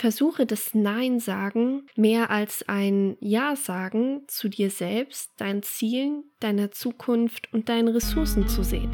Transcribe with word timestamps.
Versuche 0.00 0.46
das 0.46 0.74
Nein 0.74 1.18
sagen 1.18 1.88
mehr 1.96 2.30
als 2.30 2.68
ein 2.68 3.16
Ja 3.18 3.56
sagen 3.56 4.22
zu 4.28 4.48
dir 4.48 4.70
selbst, 4.70 5.32
deinen 5.40 5.64
Zielen, 5.64 6.22
deiner 6.38 6.70
Zukunft 6.70 7.52
und 7.52 7.68
deinen 7.68 7.88
Ressourcen 7.88 8.46
zu 8.46 8.62
sehen. 8.62 8.92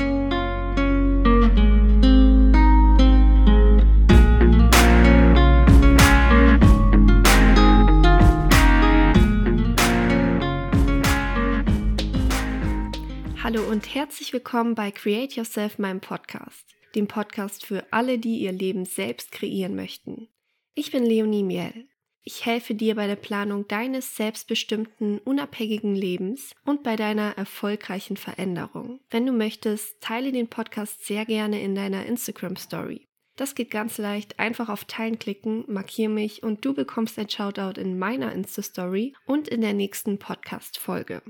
Hallo 13.43 13.63
und 13.71 13.95
herzlich 13.95 14.33
willkommen 14.33 14.75
bei 14.75 14.91
Create 14.91 15.37
Yourself, 15.37 15.79
meinem 15.79 16.01
Podcast, 16.01 16.75
dem 16.95 17.07
Podcast 17.09 17.67
für 17.67 17.85
alle, 17.91 18.19
die 18.19 18.39
ihr 18.39 18.53
Leben 18.53 18.87
selbst 18.87 19.33
kreieren 19.33 19.77
möchten. 19.77 20.29
Ich 20.77 20.91
bin 20.91 21.07
Leonie 21.07 21.45
Miel. 21.45 21.87
Ich 22.25 22.47
helfe 22.47 22.75
dir 22.75 22.97
bei 22.97 23.07
der 23.07 23.15
Planung 23.15 23.69
deines 23.69 24.17
selbstbestimmten, 24.17 25.21
unabhängigen 25.21 25.95
Lebens 25.95 26.51
und 26.65 26.83
bei 26.83 26.97
deiner 26.97 27.39
erfolgreichen 27.39 28.17
Veränderung. 28.17 28.99
Wenn 29.09 29.25
du 29.25 29.31
möchtest, 29.31 30.01
teile 30.01 30.33
den 30.33 30.49
Podcast 30.49 31.07
sehr 31.07 31.27
gerne 31.27 31.63
in 31.63 31.77
deiner 31.77 32.07
Instagram 32.07 32.57
Story. 32.57 33.07
Das 33.37 33.55
geht 33.55 33.71
ganz 33.71 33.99
leicht. 33.99 34.41
Einfach 34.41 34.69
auf 34.69 34.85
Teilen 34.85 35.21
klicken, 35.21 35.65
markiere 35.69 36.11
mich 36.11 36.43
und 36.43 36.65
du 36.65 36.75
bekommst 36.75 37.21
ein 37.21 37.31
Shoutout 37.31 37.81
in 37.81 37.97
meiner 37.97 38.33
Insta-Story 38.33 39.15
und 39.27 39.47
in 39.47 39.61
der 39.61 39.75
nächsten 39.75 40.19
Podcast-Folge. 40.19 41.23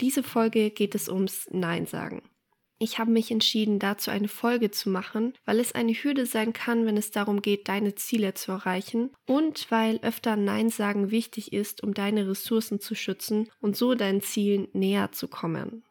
Diese 0.00 0.22
Folge 0.22 0.70
geht 0.70 0.94
es 0.94 1.10
ums 1.10 1.48
Nein 1.50 1.84
sagen. 1.84 2.22
Ich 2.84 2.98
habe 2.98 3.10
mich 3.10 3.30
entschieden, 3.30 3.78
dazu 3.78 4.10
eine 4.10 4.28
Folge 4.28 4.70
zu 4.70 4.90
machen, 4.90 5.32
weil 5.46 5.58
es 5.58 5.74
eine 5.74 5.94
Hürde 5.94 6.26
sein 6.26 6.52
kann, 6.52 6.84
wenn 6.84 6.98
es 6.98 7.10
darum 7.10 7.40
geht, 7.40 7.66
deine 7.66 7.94
Ziele 7.94 8.34
zu 8.34 8.52
erreichen 8.52 9.08
und 9.24 9.70
weil 9.70 10.00
öfter 10.02 10.36
Nein 10.36 10.68
sagen 10.68 11.10
wichtig 11.10 11.54
ist, 11.54 11.82
um 11.82 11.94
deine 11.94 12.28
Ressourcen 12.28 12.80
zu 12.80 12.94
schützen 12.94 13.48
und 13.62 13.74
so 13.74 13.94
deinen 13.94 14.20
Zielen 14.20 14.68
näher 14.74 15.12
zu 15.12 15.28
kommen. 15.28 15.82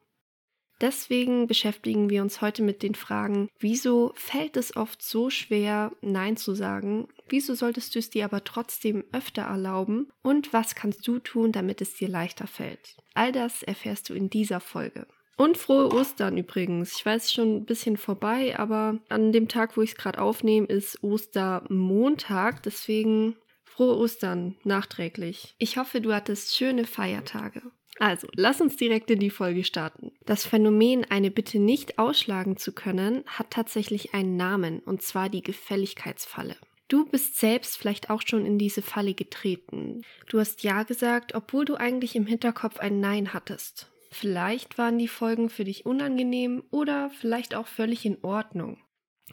Deswegen 0.82 1.48
beschäftigen 1.48 2.12
wir 2.12 2.22
uns 2.22 2.42
heute 2.42 2.62
mit 2.62 2.84
den 2.84 2.94
Fragen, 2.94 3.50
wieso 3.58 4.12
fällt 4.14 4.56
es 4.56 4.78
oft 4.78 5.02
so 5.02 5.32
schwer, 5.32 5.94
Nein 6.02 6.38
zu 6.38 6.54
sagen? 6.54 7.08
Wieso 7.28 7.56
solltest 7.56 7.96
du 7.96 8.00
es 8.00 8.12
dir 8.12 8.26
aber 8.26 8.44
trotzdem 8.44 9.04
öfter 9.12 9.42
erlauben? 9.42 10.12
Und 10.22 10.54
was 10.54 10.76
kannst 10.76 11.08
du 11.08 11.18
tun, 11.18 11.52
damit 11.52 11.82
es 11.82 11.96
dir 11.96 12.08
leichter 12.08 12.46
fällt? 12.46 12.98
All 13.16 13.32
das 13.32 13.64
erfährst 13.64 14.10
du 14.10 14.14
in 14.14 14.30
dieser 14.30 14.60
Folge. 14.60 15.08
Und 15.36 15.58
frohe 15.58 15.92
Ostern 15.92 16.38
übrigens. 16.38 16.96
Ich 16.98 17.06
weiß 17.06 17.32
schon 17.32 17.58
ein 17.58 17.66
bisschen 17.66 17.98
vorbei, 17.98 18.58
aber 18.58 19.00
an 19.10 19.32
dem 19.32 19.48
Tag, 19.48 19.76
wo 19.76 19.82
ich 19.82 19.92
es 19.92 19.98
gerade 19.98 20.22
aufnehme, 20.22 20.68
ist 20.68 21.04
Ostermontag. 21.04 22.62
Deswegen 22.64 23.36
frohe 23.64 23.98
Ostern 23.98 24.56
nachträglich. 24.64 25.56
Ich 25.58 25.78
hoffe, 25.78 26.02
du 26.02 26.14
hattest 26.14 26.56
schöne 26.56 26.86
Feiertage. 26.86 27.64
Also, 28.00 28.28
lass 28.36 28.60
uns 28.60 28.76
direkt 28.78 29.12
in 29.12 29.20
die 29.20 29.30
Folge 29.30 29.64
starten. 29.64 30.12
Das 30.26 30.46
Phänomen, 30.46 31.06
eine 31.10 31.30
Bitte 31.30 31.60
nicht 31.60 32.00
ausschlagen 32.00 32.58
zu 32.58 32.72
können, 32.72 33.24
hat 33.28 33.52
tatsächlich 33.52 34.14
einen 34.14 34.36
Namen, 34.36 34.80
und 34.80 35.04
zwar 35.04 35.30
die 35.30 35.44
Gefälligkeitsfalle. 35.44 36.56
Du 36.88 37.06
bist 37.06 37.40
selbst 37.40 37.78
vielleicht 37.78 38.10
auch 38.10 38.22
schon 38.26 38.46
in 38.46 38.58
diese 38.58 38.82
Falle 38.82 39.14
getreten. 39.14 40.02
Du 40.28 40.40
hast 40.40 40.64
Ja 40.64 40.84
gesagt, 40.84 41.34
obwohl 41.34 41.66
du 41.66 41.76
eigentlich 41.76 42.16
im 42.16 42.26
Hinterkopf 42.26 42.80
ein 42.80 43.00
Nein 43.00 43.34
hattest. 43.34 43.93
Vielleicht 44.14 44.78
waren 44.78 45.00
die 45.00 45.08
Folgen 45.08 45.50
für 45.50 45.64
dich 45.64 45.86
unangenehm 45.86 46.64
oder 46.70 47.10
vielleicht 47.10 47.56
auch 47.56 47.68
völlig 47.68 48.06
in 48.06 48.24
Ordnung. 48.24 48.78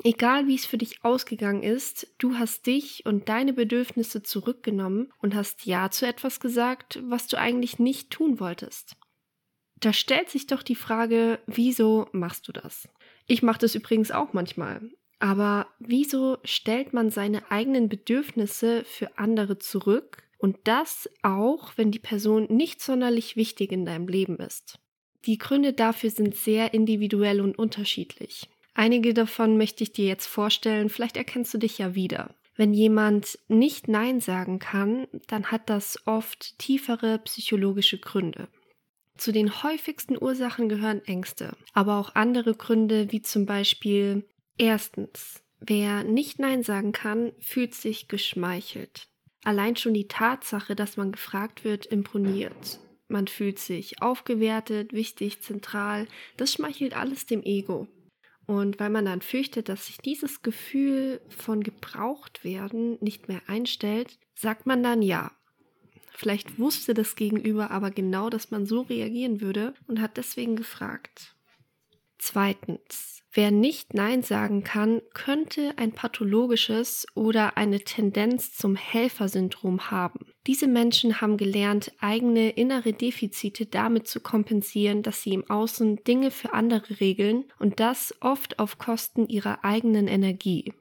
Egal 0.03 0.47
wie 0.47 0.55
es 0.55 0.65
für 0.65 0.79
dich 0.79 1.05
ausgegangen 1.05 1.63
ist, 1.63 2.15
du 2.19 2.39
hast 2.39 2.67
dich 2.67 3.05
und 3.05 3.29
deine 3.29 3.53
Bedürfnisse 3.53 4.23
zurückgenommen 4.23 5.13
und 5.19 5.35
hast 5.35 5.67
Ja 5.67 5.91
zu 5.91 6.07
etwas 6.07 6.41
gesagt, 6.41 6.99
was 7.03 7.27
du 7.27 7.39
eigentlich 7.39 7.79
nicht 7.79 8.11
tun 8.11 8.41
wolltest. 8.41 8.97
Da 9.77 9.93
stellt 9.93 10.31
sich 10.31 10.47
doch 10.47 10.63
die 10.63 10.75
Frage, 10.75 11.41
wieso 11.47 12.09
machst 12.13 12.49
du 12.49 12.53
das? 12.53 12.89
Ich 13.27 13.43
mache 13.43 13.59
das 13.59 13.75
übrigens 13.75 14.11
auch 14.11 14.33
manchmal. 14.33 14.81
Aber 15.19 15.69
wieso 15.79 16.39
stellt 16.45 16.95
man 16.95 17.11
seine 17.11 17.51
eigenen 17.51 17.91
Bedürfnisse 17.91 18.85
für 18.85 19.19
andere 19.19 19.59
zurück 19.59 20.23
und 20.41 20.57
das 20.65 21.09
auch, 21.23 21.77
wenn 21.77 21.91
die 21.91 21.99
Person 21.99 22.47
nicht 22.49 22.81
sonderlich 22.81 23.37
wichtig 23.37 23.73
in 23.73 23.85
deinem 23.85 24.09
Leben 24.09 24.39
ist. 24.39 24.80
Die 25.27 25.39
Gründe 25.39 25.73
dafür 25.73 26.11
sind 26.11 26.35
sehr 26.35 26.73
individuell 26.75 27.41
und 27.41 27.59
unterschiedlich. 27.59 28.49
Einige 28.75 29.13
davon 29.15 29.57
möchte 29.59 29.83
ich 29.85 29.93
dir 29.93 30.07
jetzt 30.07 30.27
vorstellen, 30.27 30.89
vielleicht 30.89 31.17
erkennst 31.17 31.53
du 31.53 31.59
dich 31.59 31.79
ja 31.79 31.95
wieder. 31.95 32.35
Wenn 32.57 32.73
jemand 32.73 33.39
nicht 33.49 33.89
Nein 33.89 34.21
sagen 34.21 34.59
kann, 34.59 35.07
dann 35.29 35.47
hat 35.47 35.71
das 35.71 36.07
oft 36.07 36.59
tiefere 36.59 37.19
psychologische 37.21 37.99
Gründe. 37.99 38.49
Zu 39.17 39.33
den 39.33 39.63
häufigsten 39.63 40.17
Ursachen 40.21 40.69
gehören 40.69 41.05
Ängste, 41.05 41.57
aber 41.75 41.99
auch 41.99 42.15
andere 42.15 42.55
Gründe 42.55 43.13
wie 43.13 43.23
zum 43.23 43.45
Beispiel 43.45 44.25
erstens, 44.57 45.43
wer 45.59 46.05
nicht 46.05 46.39
Nein 46.39 46.63
sagen 46.63 46.93
kann, 46.93 47.33
fühlt 47.39 47.75
sich 47.75 48.09
geschmeichelt. 48.09 49.09
Allein 49.45 49.77
schon 49.77 49.95
die 49.95 50.09
Tatsache, 50.09 50.75
dass 50.75 50.97
man 50.97 51.13
gefragt 51.13 51.65
wird, 51.65 51.87
imponiert. 51.87 52.81
Man 53.11 53.27
fühlt 53.27 53.59
sich 53.59 54.03
aufgewertet, 54.03 54.93
wichtig, 54.93 55.43
zentral. 55.43 56.07
Das 56.37 56.53
schmeichelt 56.53 56.97
alles 56.97 57.27
dem 57.27 57.43
Ego. 57.43 57.89
Und 58.47 58.81
weil 58.81 58.91
man 58.91 59.05
dann 59.05 59.23
fürchtet, 59.23 59.69
dass 59.69 59.87
sich 59.87 59.99
dieses 59.99 60.43
Gefühl 60.43 61.21
von 61.29 61.63
gebraucht 61.63 62.43
werden 62.45 62.99
nicht 63.01 63.29
mehr 63.29 63.43
einstellt, 63.47 64.19
sagt 64.35 64.67
man 64.67 64.83
dann 64.83 65.03
ja. 65.03 65.31
Vielleicht 66.13 66.59
wusste 66.59 66.93
das 66.93 67.17
Gegenüber 67.17 67.71
aber 67.71 67.91
genau, 67.91 68.29
dass 68.29 68.51
man 68.51 68.67
so 68.67 68.83
reagieren 68.83 69.41
würde 69.41 69.75
und 69.87 70.01
hat 70.01 70.17
deswegen 70.17 70.57
gefragt. 70.57 71.35
Zweitens. 72.21 73.23
Wer 73.33 73.51
nicht 73.51 73.95
Nein 73.95 74.23
sagen 74.23 74.65
kann, 74.65 75.03
könnte 75.15 75.73
ein 75.77 75.93
pathologisches 75.93 77.07
oder 77.15 77.57
eine 77.57 77.81
Tendenz 77.81 78.53
zum 78.53 78.75
Helfersyndrom 78.75 79.91
haben. 79.91 80.27
Diese 80.49 80.67
Menschen 80.67 81.21
haben 81.21 81.37
gelernt, 81.37 81.93
eigene 82.01 82.51
innere 82.51 82.93
Defizite 82.93 83.67
damit 83.67 84.09
zu 84.09 84.21
kompensieren, 84.21 85.03
dass 85.03 85.23
sie 85.23 85.33
im 85.33 85.49
Außen 85.49 86.03
Dinge 86.05 86.33
für 86.33 86.53
andere 86.53 86.99
regeln 87.01 87.45
und 87.61 87.79
das 87.79 88.15
oft 88.21 88.59
auf 88.59 88.79
Kosten 88.79 89.29
ihrer 89.29 89.65
eigenen 89.65 90.09
Energie. 90.09 90.75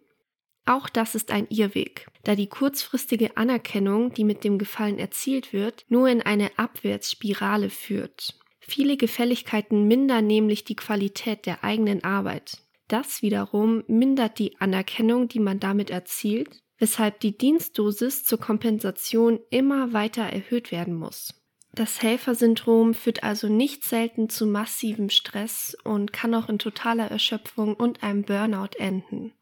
Auch 0.66 0.90
das 0.90 1.14
ist 1.16 1.32
ein 1.32 1.48
Irrweg, 1.50 2.08
da 2.24 2.36
die 2.36 2.48
kurzfristige 2.48 3.38
Anerkennung, 3.38 4.14
die 4.14 4.24
mit 4.24 4.44
dem 4.44 4.58
Gefallen 4.58 5.00
erzielt 5.00 5.54
wird, 5.54 5.86
nur 5.88 6.10
in 6.10 6.22
eine 6.22 6.58
Abwärtsspirale 6.58 7.70
führt. 7.70 8.39
Viele 8.60 8.98
Gefälligkeiten 8.98 9.88
mindern 9.88 10.28
nämlich 10.28 10.64
die 10.64 10.76
Qualität 10.76 11.46
der 11.46 11.64
eigenen 11.64 12.04
Arbeit. 12.04 12.60
Das 12.88 13.22
wiederum 13.22 13.84
mindert 13.88 14.40
die 14.40 14.60
Anerkennung, 14.60 15.28
die 15.28 15.40
man 15.40 15.60
damit 15.60 15.90
erzielt, 15.90 16.62
weshalb 16.78 17.20
die 17.20 17.38
Dienstdosis 17.38 18.24
zur 18.24 18.40
Kompensation 18.40 19.40
immer 19.50 19.94
weiter 19.94 20.24
erhöht 20.24 20.72
werden 20.72 20.96
muss. 20.96 21.34
Das 21.74 22.02
Helfersyndrom 22.02 22.94
führt 22.94 23.24
also 23.24 23.48
nicht 23.48 23.84
selten 23.84 24.28
zu 24.30 24.48
massivem 24.48 25.10
Stress 25.10 25.78
und 25.84 26.12
kann 26.14 26.34
auch 26.34 26.50
in 26.50 26.58
totaler 26.58 27.12
Erschöpfung 27.12 27.76
und 27.76 28.02
einem 28.02 28.24
Burnout 28.24 28.76
enden. 28.78 29.34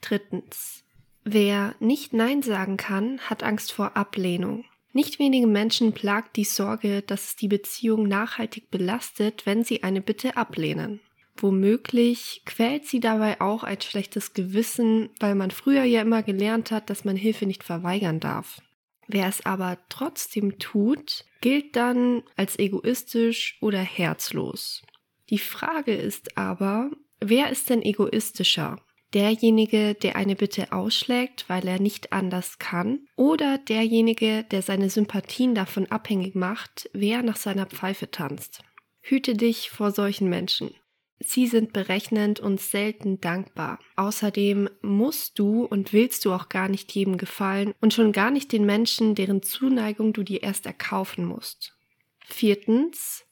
Drittens. 0.00 0.82
Wer 1.24 1.74
nicht 1.80 2.12
Nein 2.12 2.42
sagen 2.42 2.76
kann, 2.76 3.18
hat 3.20 3.42
Angst 3.42 3.72
vor 3.72 3.96
Ablehnung. 3.96 4.64
Nicht 4.94 5.18
wenige 5.18 5.48
Menschen 5.48 5.92
plagt 5.92 6.36
die 6.36 6.44
Sorge, 6.44 7.02
dass 7.02 7.24
es 7.24 7.36
die 7.36 7.48
Beziehung 7.48 8.06
nachhaltig 8.06 8.70
belastet, 8.70 9.44
wenn 9.44 9.64
sie 9.64 9.82
eine 9.82 10.00
Bitte 10.00 10.36
ablehnen. 10.36 11.00
Womöglich 11.36 12.42
quält 12.46 12.86
sie 12.86 13.00
dabei 13.00 13.40
auch 13.40 13.64
ein 13.64 13.80
schlechtes 13.80 14.34
Gewissen, 14.34 15.10
weil 15.18 15.34
man 15.34 15.50
früher 15.50 15.82
ja 15.82 16.00
immer 16.00 16.22
gelernt 16.22 16.70
hat, 16.70 16.90
dass 16.90 17.04
man 17.04 17.16
Hilfe 17.16 17.44
nicht 17.44 17.64
verweigern 17.64 18.20
darf. 18.20 18.62
Wer 19.08 19.26
es 19.26 19.44
aber 19.44 19.78
trotzdem 19.88 20.60
tut, 20.60 21.24
gilt 21.40 21.74
dann 21.74 22.22
als 22.36 22.56
egoistisch 22.60 23.58
oder 23.60 23.80
herzlos. 23.80 24.80
Die 25.28 25.38
Frage 25.38 25.92
ist 25.92 26.38
aber, 26.38 26.92
wer 27.18 27.50
ist 27.50 27.68
denn 27.68 27.82
egoistischer? 27.82 28.80
Derjenige, 29.14 29.94
der 29.94 30.16
eine 30.16 30.36
Bitte 30.36 30.72
ausschlägt, 30.72 31.48
weil 31.48 31.66
er 31.66 31.80
nicht 31.80 32.12
anders 32.12 32.58
kann, 32.58 33.06
oder 33.16 33.58
derjenige, 33.58 34.44
der 34.50 34.62
seine 34.62 34.90
Sympathien 34.90 35.54
davon 35.54 35.86
abhängig 35.86 36.34
macht, 36.34 36.90
wer 36.92 37.22
nach 37.22 37.36
seiner 37.36 37.66
Pfeife 37.66 38.10
tanzt. 38.10 38.62
Hüte 39.00 39.34
dich 39.34 39.70
vor 39.70 39.92
solchen 39.92 40.28
Menschen. 40.28 40.74
Sie 41.20 41.46
sind 41.46 41.72
berechnend 41.72 42.40
und 42.40 42.60
selten 42.60 43.20
dankbar. 43.20 43.78
Außerdem 43.96 44.68
musst 44.82 45.38
du 45.38 45.64
und 45.64 45.92
willst 45.92 46.24
du 46.24 46.32
auch 46.32 46.48
gar 46.48 46.68
nicht 46.68 46.92
jedem 46.92 47.16
gefallen 47.16 47.72
und 47.80 47.94
schon 47.94 48.12
gar 48.12 48.30
nicht 48.30 48.52
den 48.52 48.66
Menschen, 48.66 49.14
deren 49.14 49.42
Zuneigung 49.42 50.12
du 50.12 50.22
dir 50.22 50.42
erst 50.42 50.66
erkaufen 50.66 51.24
musst. 51.24 51.78
Viertens, 52.26 53.24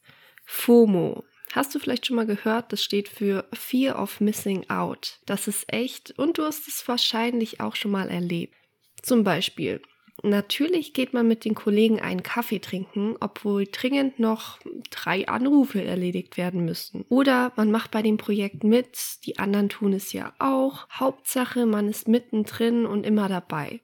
FOMO. 0.44 1.24
Hast 1.52 1.74
du 1.74 1.78
vielleicht 1.78 2.06
schon 2.06 2.16
mal 2.16 2.24
gehört, 2.24 2.72
das 2.72 2.82
steht 2.82 3.08
für 3.08 3.44
Fear 3.52 4.02
of 4.02 4.20
Missing 4.20 4.70
Out. 4.70 5.18
Das 5.26 5.48
ist 5.48 5.70
echt 5.70 6.18
und 6.18 6.38
du 6.38 6.44
hast 6.44 6.66
es 6.66 6.88
wahrscheinlich 6.88 7.60
auch 7.60 7.76
schon 7.76 7.90
mal 7.90 8.08
erlebt. 8.08 8.54
Zum 9.02 9.22
Beispiel, 9.22 9.82
Natürlich 10.22 10.92
geht 10.92 11.14
man 11.14 11.26
mit 11.26 11.44
den 11.44 11.54
Kollegen 11.54 12.00
einen 12.00 12.22
Kaffee 12.22 12.60
trinken, 12.60 13.16
obwohl 13.18 13.66
dringend 13.66 14.20
noch 14.20 14.60
drei 14.90 15.26
Anrufe 15.26 15.82
erledigt 15.82 16.36
werden 16.36 16.64
müssen. 16.64 17.04
Oder 17.08 17.52
man 17.56 17.70
macht 17.70 17.90
bei 17.90 18.02
dem 18.02 18.18
Projekt 18.18 18.62
mit, 18.62 18.98
die 19.24 19.38
anderen 19.38 19.68
tun 19.68 19.92
es 19.92 20.12
ja 20.12 20.32
auch. 20.38 20.86
Hauptsache, 20.90 21.66
man 21.66 21.88
ist 21.88 22.08
mittendrin 22.08 22.86
und 22.86 23.04
immer 23.04 23.28
dabei. 23.28 23.80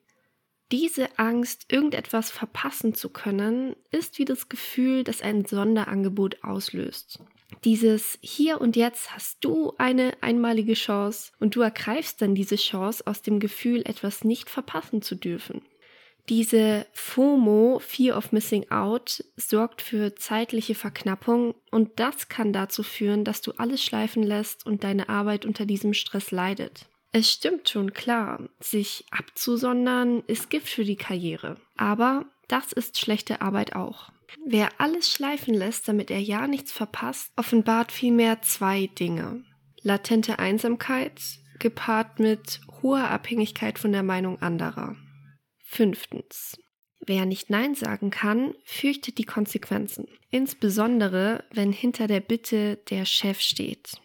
Diese 0.71 1.19
Angst, 1.19 1.73
irgendetwas 1.73 2.31
verpassen 2.31 2.95
zu 2.95 3.09
können, 3.09 3.75
ist 3.91 4.19
wie 4.19 4.27
das 4.27 4.49
Gefühl, 4.49 5.03
das 5.03 5.23
ein 5.23 5.45
Sonderangebot 5.45 6.45
auslöst. 6.45 7.21
Dieses 7.65 8.19
Hier 8.21 8.61
und 8.61 8.77
Jetzt 8.77 9.15
hast 9.15 9.39
du 9.45 9.73
eine 9.79 10.13
einmalige 10.21 10.75
Chance 10.75 11.33
und 11.41 11.57
du 11.57 11.61
ergreifst 11.61 12.21
dann 12.23 12.35
diese 12.35 12.57
Chance 12.57 13.07
aus 13.07 13.23
dem 13.23 13.41
Gefühl, 13.41 13.83
etwas 13.85 14.23
nicht 14.23 14.51
verpassen 14.51 15.03
zu 15.03 15.15
dürfen. 15.15 15.63
Diese 16.29 16.87
FOMO, 16.93 17.79
Fear 17.79 18.17
of 18.19 18.33
Missing 18.33 18.71
Out, 18.71 19.25
sorgt 19.37 19.81
für 19.81 20.15
zeitliche 20.15 20.75
Verknappung 20.75 21.55
und 21.71 21.99
das 21.99 22.29
kann 22.29 22.53
dazu 22.53 22.83
führen, 22.83 23.25
dass 23.25 23.41
du 23.41 23.53
alles 23.53 23.83
schleifen 23.83 24.23
lässt 24.23 24.67
und 24.67 24.85
deine 24.85 25.09
Arbeit 25.09 25.47
unter 25.47 25.65
diesem 25.65 25.95
Stress 25.95 26.31
leidet. 26.31 26.87
Es 27.13 27.31
stimmt 27.33 27.71
schon 27.71 27.95
klar, 27.95 28.51
sich 28.61 29.07
abzusondern 29.11 30.23
ist 30.27 30.51
Gift 30.51 30.69
für 30.69 30.85
die 30.85 30.97
Karriere. 30.97 31.57
Aber 31.79 32.27
das 32.49 32.73
ist 32.73 32.99
schlechte 32.99 33.41
Arbeit 33.41 33.75
auch. 33.75 34.11
Wer 34.45 34.81
alles 34.81 35.11
schleifen 35.11 35.55
lässt, 35.55 35.89
damit 35.89 36.11
er 36.11 36.21
ja 36.21 36.47
nichts 36.47 36.73
verpasst, 36.73 37.33
offenbart 37.37 37.93
vielmehr 37.93 38.43
zwei 38.43 38.87
Dinge. 38.87 39.45
Latente 39.83 40.39
Einsamkeit 40.39 41.21
gepaart 41.59 42.19
mit 42.21 42.61
hoher 42.83 43.11
Abhängigkeit 43.11 43.79
von 43.79 43.93
der 43.93 44.03
Meinung 44.03 44.41
anderer. 44.41 44.97
Fünftens. 45.65 46.59
Wer 47.01 47.27
nicht 47.27 47.49
Nein 47.49 47.75
sagen 47.75 48.11
kann, 48.11 48.55
fürchtet 48.65 49.19
die 49.19 49.25
Konsequenzen, 49.25 50.07
insbesondere 50.31 51.45
wenn 51.53 51.73
hinter 51.73 52.07
der 52.07 52.21
Bitte 52.21 52.77
der 52.91 53.05
Chef 53.05 53.41
steht. 53.41 54.01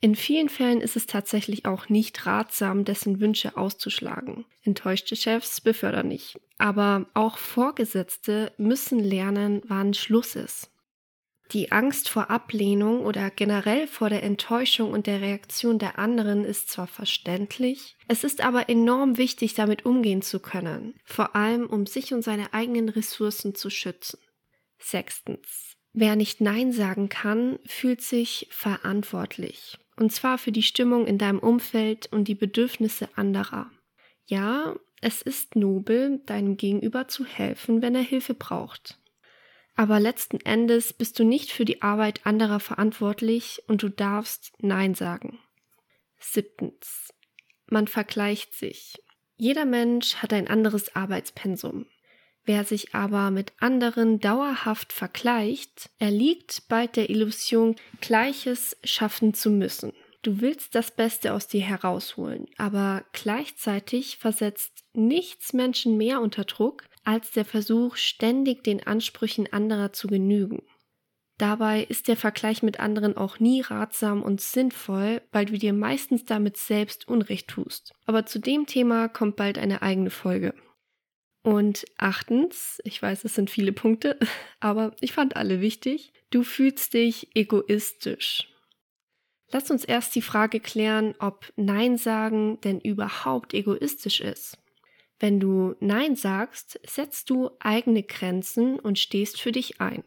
In 0.00 0.14
vielen 0.14 0.48
Fällen 0.48 0.80
ist 0.80 0.94
es 0.94 1.06
tatsächlich 1.06 1.66
auch 1.66 1.88
nicht 1.88 2.24
ratsam, 2.24 2.84
dessen 2.84 3.20
Wünsche 3.20 3.56
auszuschlagen. 3.56 4.44
Enttäuschte 4.62 5.16
Chefs 5.16 5.60
befördern 5.60 6.06
nicht. 6.06 6.38
Aber 6.56 7.06
auch 7.14 7.36
Vorgesetzte 7.36 8.52
müssen 8.58 9.00
lernen, 9.00 9.60
wann 9.66 9.94
Schluss 9.94 10.36
ist. 10.36 10.70
Die 11.52 11.72
Angst 11.72 12.10
vor 12.10 12.30
Ablehnung 12.30 13.06
oder 13.06 13.30
generell 13.30 13.86
vor 13.86 14.10
der 14.10 14.22
Enttäuschung 14.22 14.92
und 14.92 15.06
der 15.06 15.22
Reaktion 15.22 15.78
der 15.78 15.98
anderen 15.98 16.44
ist 16.44 16.68
zwar 16.68 16.86
verständlich, 16.86 17.96
es 18.06 18.22
ist 18.22 18.42
aber 18.42 18.68
enorm 18.68 19.16
wichtig, 19.16 19.54
damit 19.54 19.86
umgehen 19.86 20.20
zu 20.20 20.40
können, 20.40 20.94
vor 21.04 21.34
allem 21.34 21.66
um 21.66 21.86
sich 21.86 22.12
und 22.12 22.22
seine 22.22 22.52
eigenen 22.52 22.90
Ressourcen 22.90 23.54
zu 23.54 23.70
schützen. 23.70 24.18
Sechstens. 24.78 25.72
Wer 25.94 26.16
nicht 26.16 26.42
Nein 26.42 26.70
sagen 26.70 27.08
kann, 27.08 27.58
fühlt 27.66 28.02
sich 28.02 28.46
verantwortlich. 28.50 29.78
Und 29.98 30.12
zwar 30.12 30.38
für 30.38 30.52
die 30.52 30.62
Stimmung 30.62 31.08
in 31.08 31.18
deinem 31.18 31.40
Umfeld 31.40 32.06
und 32.12 32.28
die 32.28 32.36
Bedürfnisse 32.36 33.08
anderer. 33.16 33.68
Ja, 34.26 34.76
es 35.00 35.22
ist 35.22 35.56
nobel, 35.56 36.20
deinem 36.24 36.56
Gegenüber 36.56 37.08
zu 37.08 37.24
helfen, 37.24 37.82
wenn 37.82 37.96
er 37.96 38.02
Hilfe 38.02 38.34
braucht. 38.34 39.00
Aber 39.74 39.98
letzten 39.98 40.40
Endes 40.40 40.92
bist 40.92 41.18
du 41.18 41.24
nicht 41.24 41.50
für 41.50 41.64
die 41.64 41.82
Arbeit 41.82 42.26
anderer 42.26 42.60
verantwortlich 42.60 43.62
und 43.66 43.82
du 43.82 43.88
darfst 43.88 44.52
Nein 44.60 44.94
sagen. 44.94 45.40
Siebtens. 46.18 47.12
Man 47.66 47.88
vergleicht 47.88 48.54
sich. 48.54 49.02
Jeder 49.36 49.64
Mensch 49.64 50.16
hat 50.16 50.32
ein 50.32 50.46
anderes 50.46 50.94
Arbeitspensum. 50.94 51.86
Wer 52.48 52.64
sich 52.64 52.94
aber 52.94 53.30
mit 53.30 53.52
anderen 53.58 54.20
dauerhaft 54.20 54.94
vergleicht, 54.94 55.90
erliegt 55.98 56.62
bald 56.70 56.96
der 56.96 57.10
Illusion, 57.10 57.76
Gleiches 58.00 58.74
schaffen 58.82 59.34
zu 59.34 59.50
müssen. 59.50 59.92
Du 60.22 60.40
willst 60.40 60.74
das 60.74 60.90
Beste 60.90 61.34
aus 61.34 61.46
dir 61.46 61.60
herausholen, 61.60 62.46
aber 62.56 63.04
gleichzeitig 63.12 64.16
versetzt 64.16 64.86
nichts 64.94 65.52
Menschen 65.52 65.98
mehr 65.98 66.22
unter 66.22 66.44
Druck 66.44 66.84
als 67.04 67.32
der 67.32 67.44
Versuch, 67.44 67.96
ständig 67.96 68.64
den 68.64 68.86
Ansprüchen 68.86 69.52
anderer 69.52 69.92
zu 69.92 70.08
genügen. 70.08 70.62
Dabei 71.36 71.82
ist 71.82 72.08
der 72.08 72.16
Vergleich 72.16 72.62
mit 72.62 72.80
anderen 72.80 73.14
auch 73.14 73.40
nie 73.40 73.60
ratsam 73.60 74.22
und 74.22 74.40
sinnvoll, 74.40 75.20
weil 75.32 75.44
du 75.44 75.58
dir 75.58 75.74
meistens 75.74 76.24
damit 76.24 76.56
selbst 76.56 77.08
Unrecht 77.08 77.48
tust. 77.48 77.92
Aber 78.06 78.24
zu 78.24 78.38
dem 78.38 78.64
Thema 78.64 79.08
kommt 79.08 79.36
bald 79.36 79.58
eine 79.58 79.82
eigene 79.82 80.08
Folge. 80.08 80.54
Und 81.42 81.84
achtens, 81.96 82.80
ich 82.84 83.00
weiß, 83.00 83.24
es 83.24 83.34
sind 83.34 83.50
viele 83.50 83.72
Punkte, 83.72 84.18
aber 84.60 84.94
ich 85.00 85.12
fand 85.12 85.36
alle 85.36 85.60
wichtig, 85.60 86.12
du 86.30 86.42
fühlst 86.42 86.94
dich 86.94 87.28
egoistisch. 87.34 88.48
Lass 89.50 89.70
uns 89.70 89.84
erst 89.84 90.14
die 90.14 90.22
Frage 90.22 90.60
klären, 90.60 91.14
ob 91.20 91.52
Nein 91.56 91.96
sagen 91.96 92.60
denn 92.62 92.80
überhaupt 92.80 93.54
egoistisch 93.54 94.20
ist. 94.20 94.58
Wenn 95.18 95.40
du 95.40 95.74
Nein 95.80 96.16
sagst, 96.16 96.78
setzt 96.86 97.30
du 97.30 97.50
eigene 97.58 98.02
Grenzen 98.02 98.78
und 98.78 98.98
stehst 98.98 99.40
für 99.40 99.52
dich 99.52 99.80
ein. 99.80 100.04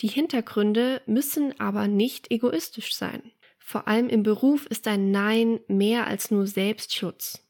Die 0.00 0.08
Hintergründe 0.08 1.02
müssen 1.06 1.58
aber 1.60 1.88
nicht 1.88 2.30
egoistisch 2.30 2.94
sein. 2.94 3.32
Vor 3.58 3.88
allem 3.88 4.08
im 4.08 4.22
Beruf 4.22 4.66
ist 4.66 4.86
ein 4.88 5.10
Nein 5.10 5.60
mehr 5.68 6.06
als 6.06 6.30
nur 6.30 6.46
Selbstschutz. 6.46 7.43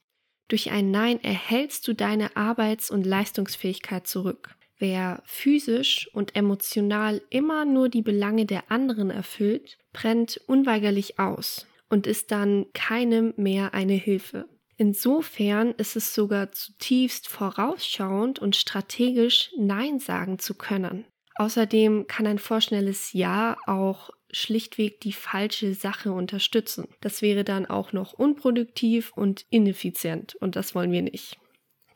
Durch 0.49 0.71
ein 0.71 0.91
Nein 0.91 1.23
erhältst 1.23 1.89
du 1.89 1.95
deine 1.95 2.37
Arbeits- 2.37 2.91
und 2.91 3.07
Leistungsfähigkeit 3.07 4.07
zurück. 4.07 4.57
Wer 4.79 5.23
physisch 5.25 6.11
und 6.13 6.37
emotional 6.37 7.23
immer 7.31 7.65
nur 7.65 7.89
die 7.89 8.03
Belange 8.03 8.45
der 8.45 8.71
anderen 8.71 9.11
erfüllt, 9.11 9.79
brennt 9.93 10.41
unweigerlich 10.47 11.19
aus 11.19 11.67
und 11.89 12.07
ist 12.07 12.31
dann 12.33 12.67
keinem 12.75 13.33
mehr 13.37 13.73
eine 13.73 13.95
Hilfe. 13.95 14.47
Insofern 14.77 15.71
ist 15.73 15.95
es 15.95 16.15
sogar 16.15 16.51
zutiefst 16.51 17.29
vorausschauend 17.29 18.41
und 18.41 18.57
strategisch 18.57 19.51
Nein 19.57 20.01
sagen 20.01 20.39
zu 20.39 20.55
können. 20.55 21.05
Außerdem 21.37 22.07
kann 22.07 22.27
ein 22.27 22.39
vorschnelles 22.39 23.13
Ja 23.13 23.57
auch 23.67 24.11
schlichtweg 24.35 25.01
die 25.01 25.13
falsche 25.13 25.75
Sache 25.75 26.13
unterstützen. 26.13 26.89
Das 27.01 27.23
wäre 27.23 27.45
dann 27.45 27.67
auch 27.67 27.93
noch 27.93 28.13
unproduktiv 28.13 29.13
und 29.15 29.47
ineffizient 29.51 30.35
und 30.37 30.57
das 30.57 30.75
wollen 30.75 30.93
wir 30.93 31.03
nicht. 31.03 31.39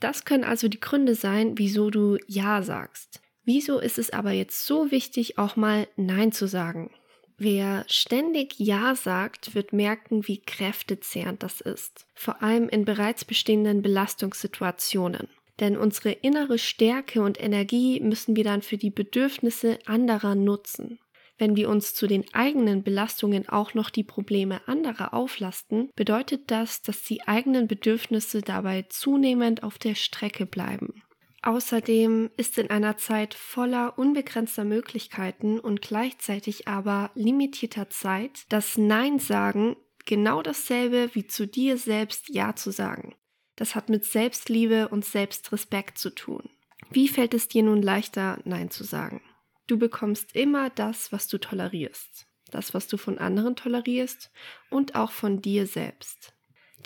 Das 0.01 0.25
können 0.25 0.45
also 0.45 0.69
die 0.69 0.81
Gründe 0.81 1.15
sein, 1.15 1.59
wieso 1.59 1.91
du 1.91 2.19
Ja 2.27 2.63
sagst. 2.63 3.21
Wieso 3.45 3.79
ist 3.79 3.99
es 3.99 4.11
aber 4.11 4.33
jetzt 4.33 4.67
so 4.67 4.91
wichtig, 4.91 5.39
auch 5.39 5.57
mal 5.57 5.89
Nein 5.97 6.33
zu 6.33 6.47
sagen? 6.47 6.91
Wer 7.39 7.85
ständig 7.89 8.59
Ja 8.59 8.95
sagt, 8.95 9.55
wird 9.55 9.73
merken, 9.73 10.27
wie 10.27 10.41
kräftezehrend 10.41 11.43
das 11.43 11.61
ist. 11.61 12.07
Vor 12.15 12.43
allem 12.43 12.69
in 12.69 12.85
bereits 12.85 13.25
bestehenden 13.25 13.81
Belastungssituationen. 13.81 15.29
Denn 15.61 15.77
unsere 15.77 16.11
innere 16.11 16.59
Stärke 16.59 17.23
und 17.23 17.41
Energie 17.41 18.01
müssen 18.01 18.37
wir 18.37 18.45
dann 18.45 18.63
für 18.63 18.77
die 18.77 18.91
Bedürfnisse 18.91 19.79
anderer 19.87 20.35
nutzen. 20.35 20.99
Wenn 21.39 21.55
wir 21.55 21.69
uns 21.69 21.95
zu 21.95 22.09
den 22.09 22.25
eigenen 22.35 22.83
Belastungen 22.83 23.49
auch 23.49 23.73
noch 23.73 23.91
die 23.91 24.03
Probleme 24.03 24.61
anderer 24.67 25.15
auflasten, 25.15 25.91
bedeutet 25.95 26.51
das, 26.51 26.83
dass 26.83 27.03
die 27.05 27.23
eigenen 27.27 27.69
Bedürfnisse 27.69 28.43
dabei 28.43 28.87
zunehmend 28.89 29.63
auf 29.63 29.79
der 29.79 29.95
Strecke 29.95 30.47
bleiben. 30.47 31.03
Außerdem 31.43 32.31
ist 32.37 32.59
in 32.59 32.69
einer 32.69 32.97
Zeit 32.97 33.35
voller 33.35 33.97
unbegrenzter 33.97 34.65
Möglichkeiten 34.65 35.61
und 35.61 35.81
gleichzeitig 35.81 36.67
aber 36.67 37.13
limitierter 37.15 37.89
Zeit 37.91 38.45
das 38.49 38.77
Nein 38.77 39.21
sagen 39.21 39.77
genau 40.05 40.43
dasselbe 40.43 41.11
wie 41.15 41.27
zu 41.27 41.47
dir 41.47 41.79
selbst 41.79 42.29
Ja 42.29 42.57
zu 42.57 42.73
sagen. 42.73 43.15
Das 43.55 43.75
hat 43.75 43.89
mit 43.89 44.05
Selbstliebe 44.05 44.89
und 44.89 45.05
Selbstrespekt 45.05 45.99
zu 45.99 46.11
tun. 46.11 46.49
Wie 46.91 47.09
fällt 47.09 47.35
es 47.35 47.49
dir 47.49 47.63
nun 47.63 47.83
leichter, 47.83 48.41
Nein 48.45 48.71
zu 48.71 48.85
sagen? 48.85 49.21
Du 49.69 49.79
bekommst 49.79 50.35
immer 50.35 50.71
das, 50.71 51.13
was 51.13 51.29
du 51.29 51.39
tolerierst, 51.39 52.27
das, 52.51 52.75
was 52.75 52.89
du 52.89 52.97
von 52.97 53.19
anderen 53.19 53.55
tolerierst 53.55 54.33
und 54.71 54.95
auch 54.95 55.13
von 55.13 55.43
dir 55.43 55.67
selbst. 55.67 56.35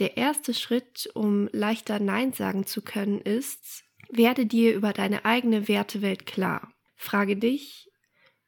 Der 0.01 0.17
erste 0.17 0.53
Schritt, 0.53 1.09
um 1.15 1.49
leichter 1.53 2.01
Nein 2.01 2.33
sagen 2.33 2.67
zu 2.67 2.83
können, 2.83 3.21
ist, 3.21 3.85
werde 4.11 4.47
dir 4.47 4.75
über 4.75 4.93
deine 4.93 5.25
eigene 5.25 5.69
Wertewelt 5.69 6.27
klar. 6.27 6.75
Frage 6.97 7.37
dich, 7.37 7.89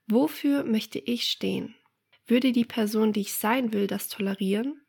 wofür 0.09 0.65
möchte 0.65 0.99
ich 0.99 1.25
stehen? 1.25 1.77
Würde 2.27 2.51
die 2.51 2.65
Person, 2.65 3.13
die 3.13 3.21
ich 3.21 3.35
sein 3.35 3.73
will, 3.73 3.87
das 3.87 4.09
tolerieren? 4.09 4.81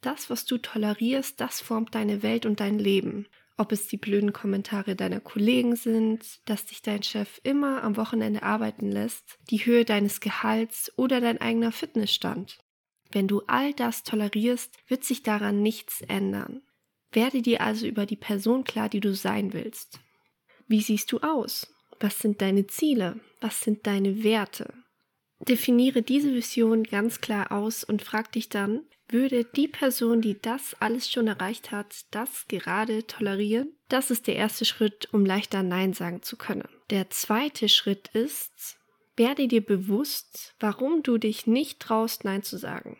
Das, 0.00 0.30
was 0.30 0.46
du 0.46 0.56
tolerierst, 0.56 1.40
das 1.40 1.60
formt 1.60 1.94
deine 1.94 2.22
Welt 2.22 2.46
und 2.46 2.60
dein 2.60 2.78
Leben. 2.78 3.26
Ob 3.60 3.72
es 3.72 3.88
die 3.88 3.96
blöden 3.96 4.32
Kommentare 4.32 4.94
deiner 4.94 5.18
Kollegen 5.18 5.74
sind, 5.74 6.40
dass 6.44 6.66
dich 6.66 6.80
dein 6.80 7.02
Chef 7.02 7.40
immer 7.42 7.82
am 7.82 7.96
Wochenende 7.96 8.44
arbeiten 8.44 8.90
lässt, 8.90 9.36
die 9.50 9.66
Höhe 9.66 9.84
deines 9.84 10.20
Gehalts 10.20 10.92
oder 10.96 11.20
dein 11.20 11.40
eigener 11.40 11.72
Fitnessstand. 11.72 12.58
Wenn 13.10 13.26
du 13.26 13.42
all 13.48 13.72
das 13.72 14.04
tolerierst, 14.04 14.76
wird 14.86 15.02
sich 15.02 15.24
daran 15.24 15.60
nichts 15.60 16.02
ändern. 16.02 16.62
Werde 17.10 17.42
dir 17.42 17.60
also 17.60 17.86
über 17.88 18.06
die 18.06 18.16
Person 18.16 18.62
klar, 18.62 18.88
die 18.88 19.00
du 19.00 19.12
sein 19.12 19.52
willst. 19.52 19.98
Wie 20.68 20.80
siehst 20.80 21.10
du 21.10 21.18
aus? 21.18 21.74
Was 21.98 22.20
sind 22.20 22.40
deine 22.40 22.68
Ziele? 22.68 23.18
Was 23.40 23.60
sind 23.60 23.88
deine 23.88 24.22
Werte? 24.22 24.72
Definiere 25.40 26.02
diese 26.02 26.32
Vision 26.32 26.84
ganz 26.84 27.20
klar 27.20 27.50
aus 27.50 27.82
und 27.82 28.02
frag 28.02 28.30
dich 28.30 28.50
dann, 28.50 28.82
würde 29.08 29.44
die 29.44 29.68
Person, 29.68 30.20
die 30.20 30.40
das 30.40 30.74
alles 30.80 31.10
schon 31.10 31.26
erreicht 31.26 31.70
hat, 31.70 32.04
das 32.10 32.46
gerade 32.48 33.06
tolerieren? 33.06 33.72
Das 33.88 34.10
ist 34.10 34.26
der 34.26 34.36
erste 34.36 34.64
Schritt, 34.64 35.08
um 35.12 35.24
leichter 35.24 35.62
Nein 35.62 35.92
sagen 35.92 36.22
zu 36.22 36.36
können. 36.36 36.68
Der 36.90 37.10
zweite 37.10 37.68
Schritt 37.68 38.08
ist, 38.08 38.78
werde 39.16 39.48
dir 39.48 39.64
bewusst, 39.64 40.54
warum 40.60 41.02
du 41.02 41.18
dich 41.18 41.46
nicht 41.46 41.80
traust, 41.80 42.24
Nein 42.24 42.42
zu 42.42 42.56
sagen. 42.56 42.98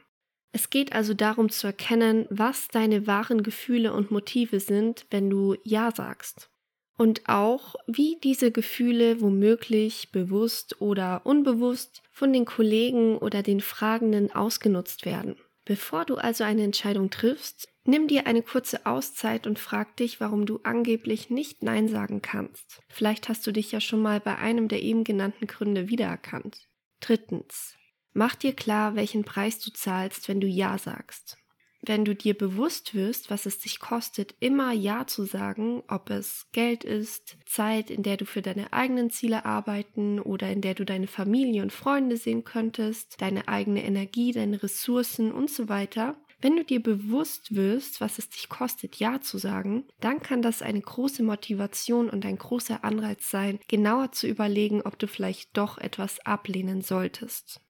Es 0.53 0.71
geht 0.71 0.93
also 0.93 1.15
darum 1.15 1.51
zu 1.51 1.67
erkennen, 1.67 2.27
was 2.31 2.69
deine 2.69 3.07
wahren 3.07 3.43
Gefühle 3.43 3.93
und 3.93 4.11
Motive 4.11 4.61
sind, 4.61 5.07
wenn 5.11 5.31
du 5.31 5.57
Ja 5.63 5.93
sagst. 5.95 6.51
Und 6.97 7.29
auch, 7.29 7.77
wie 7.87 8.19
diese 8.25 8.51
Gefühle 8.51 9.21
womöglich 9.21 10.11
bewusst 10.11 10.81
oder 10.81 11.25
unbewusst 11.25 12.03
von 12.11 12.33
den 12.33 12.45
Kollegen 12.45 13.19
oder 13.19 13.43
den 13.45 13.61
Fragenden 13.61 14.33
ausgenutzt 14.35 15.05
werden. 15.05 15.37
Bevor 15.69 16.07
du 16.07 16.17
also 16.17 16.45
eine 16.45 16.63
Entscheidung 16.63 17.11
triffst, 17.11 17.69
nimm 17.85 18.09
dir 18.09 18.27
eine 18.27 18.41
kurze 18.41 18.87
Auszeit 18.87 19.47
und 19.47 19.59
frag 19.59 19.99
dich, 19.99 20.19
warum 20.19 20.47
du 20.47 20.61
angeblich 20.63 21.29
nicht 21.29 21.63
Nein 21.63 21.89
sagen 21.89 22.23
kannst. 22.23 22.81
Vielleicht 22.89 23.29
hast 23.29 23.47
du 23.47 23.53
dich 23.53 23.71
ja 23.71 23.79
schon 23.79 24.01
mal 24.01 24.19
bei 24.19 24.39
einem 24.39 24.69
der 24.69 24.83
eben 24.83 25.05
genannten 25.05 25.47
Gründe 25.47 25.91
wiedererkannt. 25.91 26.67
Drittens. 27.01 27.77
Mach 28.15 28.35
dir 28.35 28.55
klar, 28.55 28.97
welchen 28.97 29.25
Preis 29.25 29.59
du 29.59 29.71
zahlst, 29.71 30.27
wenn 30.29 30.41
du 30.41 30.47
Ja 30.47 30.79
sagst. 30.79 31.37
Wenn 31.81 32.05
du 32.05 32.15
dir 32.15 32.35
bewusst 32.35 32.95
wirst, 32.95 33.31
was 33.31 33.47
es 33.47 33.59
dich 33.59 33.79
kostet, 33.79 34.35
immer 34.41 34.73
Ja 34.73 35.07
zu 35.07 35.25
sagen, 35.25 35.83
ob 35.89 36.11
es 36.11 36.47
Geld 36.53 36.85
ist, 36.85 37.37
Zeit, 37.47 37.91
in 37.91 38.03
der 38.03 38.17
du 38.17 38.27
für 38.27 38.43
deine 38.43 38.73
eigenen 38.73 39.11
Ziele 39.11 39.45
arbeiten 39.45 40.19
oder 40.19 40.51
in 40.51 40.61
der 40.61 40.75
du 40.75 40.85
deine 40.85 41.07
Familie 41.07 41.63
und 41.63 41.73
Freunde 41.73 42.17
sehen 42.17 42.45
könntest, 42.45 43.21
deine 43.21 43.49
eigene 43.49 43.85
Energie, 43.85 44.33
deine 44.33 44.63
Ressourcen 44.63 45.33
und 45.33 45.51
so 45.51 45.69
weiter, 45.69 46.17
wenn 46.41 46.57
du 46.57 46.65
dir 46.65 46.81
bewusst 46.81 47.55
wirst, 47.57 48.01
was 48.01 48.19
es 48.19 48.29
dich 48.29 48.49
kostet, 48.49 48.97
Ja 48.97 49.21
zu 49.21 49.39
sagen, 49.39 49.85
dann 50.01 50.21
kann 50.21 50.41
das 50.41 50.63
eine 50.63 50.81
große 50.81 51.25
Motivation 51.25 52.09
und 52.09 52.25
ein 52.25 52.39
großer 52.39 52.85
Anreiz 52.85 53.29
sein, 53.29 53.59
genauer 53.67 54.13
zu 54.13 54.29
überlegen, 54.29 54.83
ob 54.83 54.99
du 54.99 55.09
vielleicht 55.09 55.57
doch 55.57 55.79
etwas 55.79 56.21
ablehnen 56.21 56.81
solltest. 56.81 57.61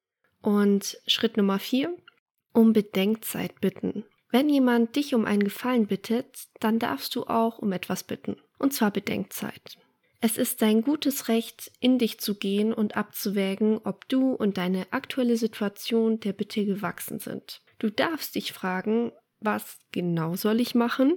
Und 0.43 0.99
Schritt 1.07 1.37
Nummer 1.39 1.59
vier, 1.59 1.97
um 2.59 2.73
Bedenkzeit 2.73 3.61
bitten. 3.61 4.05
Wenn 4.31 4.49
jemand 4.49 4.97
dich 4.97 5.15
um 5.15 5.27
einen 5.27 5.45
Gefallen 5.45 5.87
bittet, 5.87 6.49
dann 6.59 6.81
darfst 6.81 7.15
du 7.15 7.23
auch 7.29 7.61
um 7.61 7.71
etwas 7.71 8.03
bitten, 8.03 8.37
und 8.59 8.73
zwar 8.73 8.91
Bedenkzeit. 8.91 9.79
Es 10.21 10.37
ist 10.37 10.61
dein 10.61 10.83
gutes 10.83 11.29
Recht, 11.29 11.71
in 11.79 11.99
dich 11.99 12.19
zu 12.19 12.35
gehen 12.35 12.75
und 12.75 12.97
abzuwägen, 12.97 13.79
ob 13.85 14.09
du 14.09 14.33
und 14.33 14.59
deine 14.59 14.93
aktuelle 14.93 15.37
Situation 15.37 16.19
der 16.19 16.33
Bitte 16.33 16.65
gewachsen 16.65 17.21
sind. 17.21 17.63
Du 17.79 17.91
darfst 17.91 18.35
dich 18.35 18.53
fragen, 18.53 19.13
was 19.39 19.79
genau 19.93 20.35
soll 20.35 20.59
ich 20.61 20.75
machen? 20.75 21.17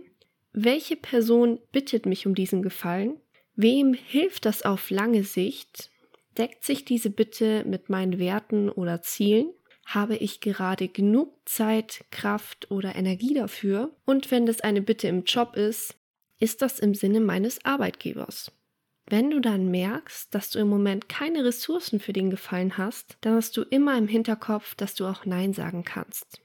Welche 0.53 0.95
Person 0.95 1.59
bittet 1.71 2.05
mich 2.05 2.27
um 2.27 2.35
diesen 2.35 2.61
Gefallen? 2.61 3.19
Wem 3.55 3.95
hilft 3.95 4.45
das 4.45 4.61
auf 4.61 4.91
lange 4.91 5.23
Sicht? 5.23 5.89
Deckt 6.37 6.63
sich 6.63 6.85
diese 6.85 7.09
Bitte 7.09 7.65
mit 7.65 7.89
meinen 7.89 8.19
Werten 8.19 8.69
oder 8.69 9.01
Zielen? 9.01 9.51
Habe 9.93 10.15
ich 10.15 10.39
gerade 10.39 10.87
genug 10.87 11.33
Zeit, 11.45 12.05
Kraft 12.11 12.71
oder 12.71 12.95
Energie 12.95 13.33
dafür? 13.33 13.93
Und 14.05 14.31
wenn 14.31 14.45
das 14.45 14.61
eine 14.61 14.81
Bitte 14.81 15.09
im 15.09 15.23
Job 15.25 15.57
ist, 15.57 15.95
ist 16.39 16.61
das 16.61 16.79
im 16.79 16.95
Sinne 16.95 17.19
meines 17.19 17.65
Arbeitgebers? 17.65 18.51
Wenn 19.05 19.29
du 19.29 19.41
dann 19.41 19.69
merkst, 19.69 20.33
dass 20.33 20.49
du 20.49 20.59
im 20.59 20.69
Moment 20.69 21.09
keine 21.09 21.43
Ressourcen 21.43 21.99
für 21.99 22.13
den 22.13 22.29
Gefallen 22.29 22.77
hast, 22.77 23.17
dann 23.19 23.35
hast 23.35 23.57
du 23.57 23.63
immer 23.63 23.97
im 23.97 24.07
Hinterkopf, 24.07 24.75
dass 24.75 24.95
du 24.95 25.05
auch 25.05 25.25
Nein 25.25 25.51
sagen 25.51 25.83
kannst. 25.83 26.39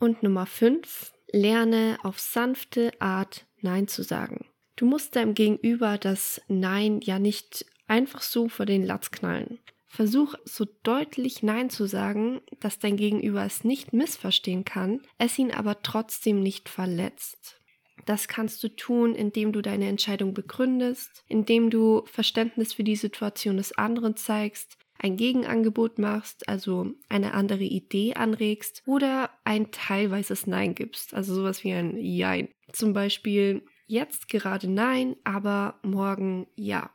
Und 0.00 0.24
Nummer 0.24 0.46
5, 0.46 1.12
lerne 1.30 1.98
auf 2.02 2.18
sanfte 2.18 2.90
Art 3.00 3.46
Nein 3.60 3.86
zu 3.86 4.02
sagen. 4.02 4.46
Du 4.74 4.86
musst 4.86 5.14
deinem 5.14 5.34
Gegenüber 5.34 5.98
das 5.98 6.40
Nein 6.48 7.00
ja 7.02 7.20
nicht 7.20 7.64
einfach 7.86 8.22
so 8.22 8.48
vor 8.48 8.66
den 8.66 8.84
Latz 8.84 9.12
knallen. 9.12 9.60
Versuch 9.88 10.34
so 10.44 10.66
deutlich 10.82 11.42
Nein 11.42 11.70
zu 11.70 11.86
sagen, 11.86 12.40
dass 12.60 12.78
dein 12.78 12.96
Gegenüber 12.96 13.44
es 13.44 13.64
nicht 13.64 13.92
missverstehen 13.92 14.64
kann, 14.64 15.00
es 15.16 15.38
ihn 15.38 15.50
aber 15.50 15.82
trotzdem 15.82 16.42
nicht 16.42 16.68
verletzt. 16.68 17.58
Das 18.04 18.28
kannst 18.28 18.62
du 18.62 18.68
tun, 18.68 19.14
indem 19.14 19.52
du 19.52 19.60
deine 19.60 19.88
Entscheidung 19.88 20.34
begründest, 20.34 21.24
indem 21.26 21.68
du 21.70 22.04
Verständnis 22.06 22.72
für 22.74 22.84
die 22.84 22.96
Situation 22.96 23.56
des 23.56 23.76
anderen 23.76 24.16
zeigst, 24.16 24.78
ein 24.98 25.16
Gegenangebot 25.16 25.98
machst, 25.98 26.48
also 26.48 26.92
eine 27.08 27.34
andere 27.34 27.64
Idee 27.64 28.14
anregst 28.14 28.82
oder 28.86 29.30
ein 29.44 29.70
teilweises 29.70 30.46
Nein 30.46 30.74
gibst, 30.74 31.14
also 31.14 31.34
sowas 31.34 31.64
wie 31.64 31.72
ein 31.72 31.96
Jein. 31.96 32.48
Zum 32.72 32.92
Beispiel 32.92 33.64
jetzt 33.86 34.28
gerade 34.28 34.68
Nein, 34.68 35.16
aber 35.24 35.78
morgen 35.82 36.46
Ja. 36.56 36.90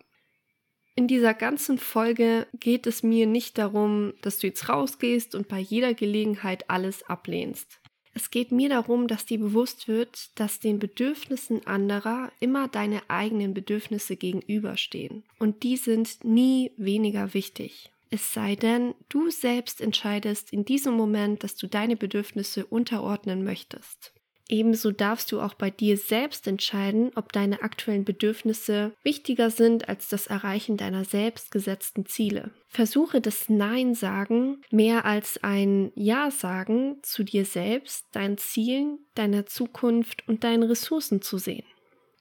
In 0.96 1.08
dieser 1.08 1.34
ganzen 1.34 1.80
Folge 1.80 2.46
geht 2.54 2.86
es 2.86 3.02
mir 3.02 3.26
nicht 3.26 3.58
darum, 3.58 4.14
dass 4.22 4.38
du 4.38 4.48
jetzt 4.48 4.70
rausgehst 4.70 5.34
und 5.34 5.48
bei 5.48 5.60
jeder 5.60 5.96
Gelegenheit 5.96 6.70
alles 6.70 7.02
ablehnst. 7.04 7.80
Es 8.14 8.30
geht 8.30 8.52
mir 8.52 8.70
darum, 8.70 9.08
dass 9.08 9.26
dir 9.26 9.40
bewusst 9.40 9.88
wird, 9.88 10.30
dass 10.40 10.60
den 10.60 10.78
Bedürfnissen 10.78 11.66
anderer 11.66 12.32
immer 12.40 12.68
deine 12.68 13.02
eigenen 13.10 13.56
Bedürfnisse 13.56 14.16
gegenüberstehen. 14.18 15.24
Und 15.40 15.64
die 15.64 15.78
sind 15.78 16.24
nie 16.24 16.72
weniger 16.78 17.34
wichtig. 17.34 17.92
Es 18.12 18.32
sei 18.32 18.56
denn, 18.56 18.94
du 19.10 19.32
selbst 19.32 19.82
entscheidest 19.82 20.54
in 20.54 20.64
diesem 20.64 20.94
Moment, 20.94 21.44
dass 21.44 21.56
du 21.56 21.66
deine 21.66 21.96
Bedürfnisse 21.96 22.68
unterordnen 22.68 23.44
möchtest. 23.44 24.14
Ebenso 24.54 24.92
darfst 24.92 25.32
du 25.32 25.42
auch 25.42 25.56
bei 25.56 25.72
dir 25.72 25.98
selbst 25.98 26.46
entscheiden, 26.46 27.10
ob 27.16 27.34
deine 27.34 27.64
aktuellen 27.64 28.06
Bedürfnisse 28.06 28.92
wichtiger 29.02 29.50
sind 29.50 29.90
als 29.90 30.10
das 30.10 30.28
Erreichen 30.28 30.78
deiner 30.78 31.06
selbst 31.06 31.50
gesetzten 31.50 32.06
Ziele. 32.06 32.52
Versuche 32.68 33.20
das 33.20 33.50
Nein 33.50 33.96
sagen 33.96 34.62
mehr 34.70 35.06
als 35.06 35.44
ein 35.44 35.92
Ja 35.96 36.30
sagen 36.30 36.98
zu 37.02 37.24
dir 37.24 37.46
selbst, 37.46 38.06
deinen 38.12 38.38
Zielen, 38.38 39.00
deiner 39.16 39.48
Zukunft 39.48 40.28
und 40.28 40.44
deinen 40.44 40.62
Ressourcen 40.62 41.24
zu 41.24 41.40
sehen. 41.40 41.66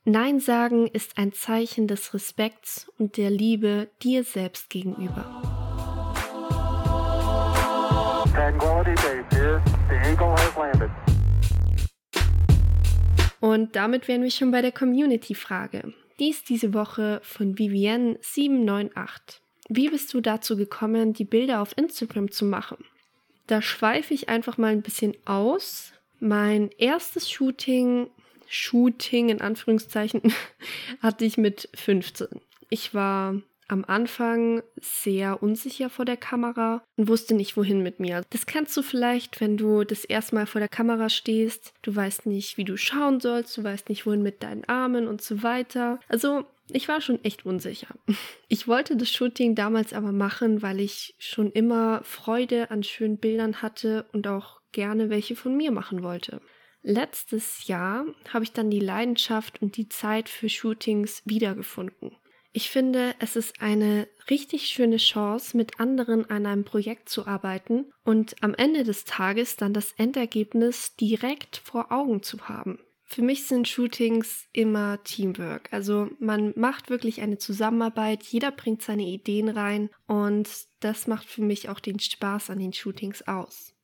Nein 0.05 0.41
sagen 0.41 0.87
ist 0.87 1.19
ein 1.19 1.35
Zeichen 1.35 1.87
des 1.87 2.15
Respekts 2.15 2.91
und 2.97 3.19
der 3.19 3.29
Liebe 3.29 3.91
dir 4.03 4.25
selbst 4.25 4.71
gegenüber. 4.71 5.27
Tranquility 8.33 8.95
Base 8.95 9.27
here. 9.33 9.63
The 9.91 10.11
Eagle 10.11 10.35
has 10.35 10.57
landed. 10.57 10.91
Und 13.43 13.75
damit 13.75 14.07
wären 14.07 14.23
wir 14.23 14.31
schon 14.31 14.53
bei 14.53 14.63
der 14.63 14.71
Community-Frage. 14.71 15.93
Die 16.21 16.31
ist 16.31 16.49
diese 16.49 16.75
Woche 16.75 17.21
von 17.25 17.57
Vivienne798. 17.57 19.41
Wie 19.69 19.89
bist 19.89 20.15
du 20.15 20.21
dazu 20.21 20.57
gekommen, 20.57 21.13
die 21.13 21.25
Bilder 21.25 21.61
auf 21.61 21.77
Instagram 21.77 22.31
zu 22.31 22.45
machen? 22.45 22.77
Da 23.49 23.61
schweife 23.61 24.15
ich 24.15 24.29
einfach 24.29 24.59
mal 24.59 24.71
ein 24.71 24.83
bisschen 24.83 25.17
aus. 25.25 25.93
Mein 26.21 26.71
erstes 26.79 27.29
Shooting, 27.29 28.11
Shooting 28.47 29.31
in 29.31 29.41
Anführungszeichen, 29.41 30.23
hatte 31.01 31.25
ich 31.25 31.37
mit 31.37 31.69
15. 31.75 32.29
Ich 32.71 32.95
war 32.95 33.43
am 33.69 33.85
Anfang 33.85 34.63
sehr 34.81 35.43
unsicher 35.43 35.91
vor 35.91 36.05
der 36.05 36.17
Kamera 36.17 36.83
und 36.97 37.09
wusste 37.09 37.35
nicht, 37.35 37.57
wohin 37.57 37.83
mit 37.83 38.01
mir. 38.01 38.23
Das 38.31 38.47
kennst 38.47 38.77
du 38.77 38.83
vielleicht, 38.83 39.41
wenn 39.41 39.57
du 39.57 39.85
das 39.85 40.05
erste 40.05 40.35
Mal 40.35 40.47
vor 40.47 40.61
der 40.61 40.69
Kamera 40.69 41.09
stehst. 41.09 41.73
Du 41.83 41.95
weißt 41.95 42.27
nicht, 42.27 42.57
wie 42.57 42.65
du 42.65 42.77
schauen 42.77 43.21
sollst, 43.21 43.57
du 43.57 43.65
weißt 43.65 43.89
nicht, 43.89 44.07
wohin 44.07 44.23
mit 44.23 44.43
deinen 44.43 44.65
Armen 44.65 45.09
und 45.09 45.23
so 45.23 45.43
weiter. 45.43 46.01
Also, 46.09 46.45
ich 46.71 46.89
war 46.89 47.01
schon 47.01 47.23
echt 47.25 47.47
unsicher. 47.47 47.95
Ich 48.49 48.69
wollte 48.69 48.99
das 48.99 49.11
Shooting 49.11 49.55
damals 49.55 49.95
aber 49.95 50.13
machen, 50.13 50.61
weil 50.61 50.79
ich 50.79 51.15
schon 51.19 51.51
immer 51.53 52.03
Freude 52.05 52.71
an 52.71 52.83
schönen 52.83 53.17
Bildern 53.17 53.63
hatte 53.63 54.05
und 54.13 54.27
auch 54.27 54.61
gerne 54.73 55.09
welche 55.09 55.37
von 55.37 55.57
mir 55.57 55.73
machen 55.73 56.03
wollte. 56.03 56.43
Letztes 56.83 57.67
Jahr 57.67 58.05
habe 58.29 58.45
ich 58.45 58.53
dann 58.53 58.69
die 58.69 58.81
Leidenschaft 58.81 59.63
und 59.63 59.77
die 59.79 59.89
Zeit 59.89 60.29
für 60.29 60.51
Shootings 60.51 61.23
wiedergefunden. 61.25 62.17
Ich 62.55 62.69
finde, 62.69 63.15
es 63.19 63.35
ist 63.35 63.63
eine 63.63 64.07
richtig 64.29 64.67
schöne 64.67 64.99
Chance, 64.99 65.57
mit 65.57 65.81
anderen 65.81 66.29
an 66.29 66.45
einem 66.45 66.65
Projekt 66.65 67.09
zu 67.09 67.27
arbeiten 67.27 67.87
und 68.05 68.43
am 68.43 68.55
Ende 68.55 68.85
des 68.85 69.05
Tages 69.05 69.57
dann 69.57 69.73
das 69.73 69.93
Endergebnis 69.93 70.95
direkt 70.97 71.57
vor 71.57 71.91
Augen 71.91 72.23
zu 72.23 72.49
haben. 72.49 72.79
Für 73.05 73.23
mich 73.23 73.47
sind 73.47 73.69
Shootings 73.69 74.49
immer 74.53 75.03
Teamwork. 75.03 75.71
Also 75.73 76.09
man 76.19 76.53
macht 76.57 76.91
wirklich 76.91 77.21
eine 77.21 77.39
Zusammenarbeit, 77.39 78.23
jeder 78.23 78.51
bringt 78.51 78.83
seine 78.83 79.05
Ideen 79.05 79.49
rein 79.49 79.91
und 80.07 80.49
das 80.81 81.07
macht 81.07 81.29
für 81.29 81.43
mich 81.43 81.69
auch 81.69 81.81
den 81.81 81.99
Spaß 81.99 82.51
an 82.51 82.59
den 82.59 82.73
Shootings 82.73 83.27
aus. 83.29 83.75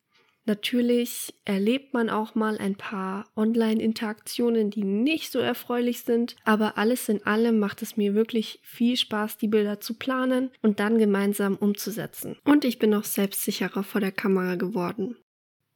Natürlich 0.48 1.34
erlebt 1.44 1.92
man 1.92 2.08
auch 2.08 2.34
mal 2.34 2.56
ein 2.56 2.74
paar 2.74 3.26
Online-Interaktionen, 3.36 4.70
die 4.70 4.82
nicht 4.82 5.30
so 5.30 5.40
erfreulich 5.40 6.04
sind, 6.04 6.36
aber 6.42 6.78
alles 6.78 7.10
in 7.10 7.22
allem 7.26 7.58
macht 7.58 7.82
es 7.82 7.98
mir 7.98 8.14
wirklich 8.14 8.58
viel 8.62 8.96
Spaß, 8.96 9.36
die 9.36 9.48
Bilder 9.48 9.78
zu 9.78 9.92
planen 9.92 10.50
und 10.62 10.80
dann 10.80 10.96
gemeinsam 10.96 11.54
umzusetzen. 11.54 12.38
Und 12.46 12.64
ich 12.64 12.78
bin 12.78 12.94
auch 12.94 13.04
selbstsicherer 13.04 13.82
vor 13.82 14.00
der 14.00 14.10
Kamera 14.10 14.54
geworden. 14.54 15.16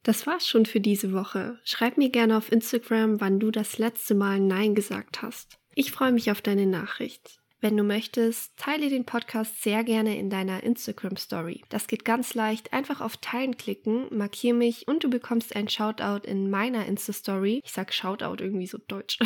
Das 0.01 0.25
war's 0.25 0.47
schon 0.47 0.65
für 0.65 0.79
diese 0.79 1.13
Woche. 1.13 1.59
Schreib 1.63 1.99
mir 1.99 2.09
gerne 2.09 2.35
auf 2.35 2.51
Instagram, 2.51 3.21
wann 3.21 3.39
du 3.39 3.51
das 3.51 3.77
letzte 3.77 4.15
Mal 4.15 4.39
Nein 4.39 4.73
gesagt 4.73 5.21
hast. 5.21 5.59
Ich 5.75 5.91
freue 5.91 6.11
mich 6.11 6.31
auf 6.31 6.41
deine 6.41 6.65
Nachricht. 6.65 7.42
Wenn 7.63 7.77
du 7.77 7.83
möchtest, 7.83 8.57
teile 8.57 8.89
den 8.89 9.05
Podcast 9.05 9.63
sehr 9.63 9.85
gerne 9.85 10.17
in 10.17 10.29
deiner 10.29 10.63
Instagram 10.63 11.15
Story. 11.15 11.61
Das 11.69 11.87
geht 11.87 12.03
ganz 12.03 12.33
leicht. 12.33 12.73
Einfach 12.73 12.99
auf 12.99 13.15
Teilen 13.15 13.55
klicken, 13.55 14.07
markier 14.11 14.53
mich 14.53 14.85
und 14.85 15.05
du 15.05 15.09
bekommst 15.09 15.55
ein 15.55 15.69
Shoutout 15.69 16.27
in 16.27 16.49
meiner 16.49 16.85
Insta 16.85 17.13
Story. 17.13 17.61
Ich 17.63 17.71
sag 17.71 17.93
Shoutout 17.93 18.43
irgendwie 18.43 18.67
so 18.67 18.79
deutsch. 18.89 19.17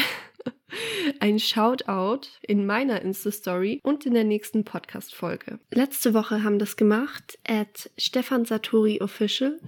ein 1.19 1.39
Shoutout 1.39 2.27
in 2.43 2.67
meiner 2.67 3.01
Insta 3.01 3.31
Story 3.31 3.79
und 3.81 4.05
in 4.05 4.13
der 4.13 4.23
nächsten 4.23 4.63
Podcast 4.63 5.15
Folge. 5.15 5.57
Letzte 5.73 6.13
Woche 6.13 6.43
haben 6.43 6.59
das 6.59 6.75
gemacht 6.75 7.39
at 7.43 7.89
Stefan 7.97 8.45
Satori 8.45 9.01
Official, 9.01 9.59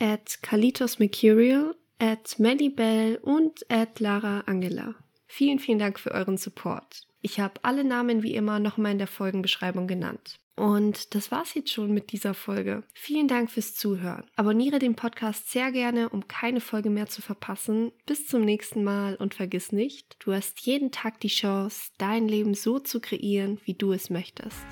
at 0.00 0.38
Kalitos 0.40 0.98
Mercurial, 0.98 1.74
at 1.98 2.38
Melly 2.38 2.70
Bell 2.70 3.18
und 3.20 3.70
at 3.70 4.00
Lara 4.00 4.44
Angela. 4.46 4.94
Vielen, 5.26 5.58
vielen 5.58 5.78
Dank 5.78 6.00
für 6.00 6.12
euren 6.12 6.38
Support. 6.38 7.02
Ich 7.24 7.40
habe 7.40 7.54
alle 7.62 7.84
Namen 7.84 8.22
wie 8.22 8.34
immer 8.34 8.58
nochmal 8.58 8.92
in 8.92 8.98
der 8.98 9.06
Folgenbeschreibung 9.06 9.86
genannt. 9.86 10.40
Und 10.56 11.14
das 11.14 11.30
war's 11.30 11.54
jetzt 11.54 11.72
schon 11.72 11.94
mit 11.94 12.12
dieser 12.12 12.34
Folge. 12.34 12.84
Vielen 12.92 13.28
Dank 13.28 13.50
fürs 13.50 13.74
Zuhören. 13.74 14.26
Abonniere 14.36 14.78
den 14.78 14.94
Podcast 14.94 15.50
sehr 15.50 15.72
gerne, 15.72 16.10
um 16.10 16.28
keine 16.28 16.60
Folge 16.60 16.90
mehr 16.90 17.06
zu 17.06 17.22
verpassen. 17.22 17.92
Bis 18.04 18.26
zum 18.26 18.42
nächsten 18.42 18.84
Mal 18.84 19.16
und 19.16 19.32
vergiss 19.32 19.72
nicht, 19.72 20.16
du 20.18 20.34
hast 20.34 20.60
jeden 20.60 20.92
Tag 20.92 21.18
die 21.20 21.28
Chance, 21.28 21.92
dein 21.96 22.28
Leben 22.28 22.52
so 22.52 22.78
zu 22.78 23.00
kreieren, 23.00 23.58
wie 23.64 23.74
du 23.74 23.92
es 23.92 24.10
möchtest. 24.10 24.66